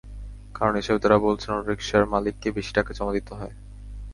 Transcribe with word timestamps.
কারণ 0.55 0.73
হিসেবে 0.75 0.99
তাঁরা 0.99 1.17
বলছেন, 1.19 1.51
অটোরিকশার 1.53 2.03
মালিককে 2.13 2.47
বেশি 2.51 2.71
টাকা 2.73 2.91
জমা 2.93 3.13
দিতে 3.13 3.31
হয়। 3.35 3.53